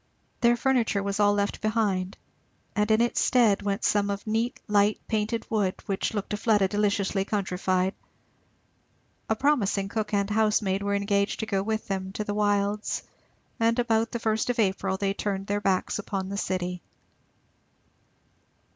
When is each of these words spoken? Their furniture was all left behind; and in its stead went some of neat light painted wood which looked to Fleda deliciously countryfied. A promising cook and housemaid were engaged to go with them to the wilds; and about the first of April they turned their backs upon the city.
Their 0.39 0.57
furniture 0.57 1.03
was 1.03 1.19
all 1.19 1.35
left 1.35 1.61
behind; 1.61 2.17
and 2.75 2.89
in 2.89 3.01
its 3.01 3.21
stead 3.21 3.61
went 3.61 3.83
some 3.83 4.09
of 4.09 4.25
neat 4.25 4.59
light 4.67 4.99
painted 5.07 5.45
wood 5.47 5.75
which 5.85 6.15
looked 6.15 6.31
to 6.31 6.37
Fleda 6.37 6.67
deliciously 6.67 7.23
countryfied. 7.23 7.93
A 9.29 9.35
promising 9.35 9.89
cook 9.89 10.11
and 10.11 10.27
housemaid 10.27 10.81
were 10.81 10.95
engaged 10.95 11.39
to 11.41 11.45
go 11.45 11.61
with 11.61 11.87
them 11.87 12.11
to 12.13 12.23
the 12.23 12.33
wilds; 12.33 13.03
and 13.59 13.77
about 13.77 14.11
the 14.11 14.17
first 14.17 14.49
of 14.49 14.57
April 14.57 14.97
they 14.97 15.13
turned 15.13 15.45
their 15.45 15.61
backs 15.61 15.99
upon 15.99 16.29
the 16.29 16.35
city. 16.37 16.81